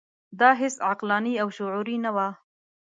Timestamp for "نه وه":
2.05-2.27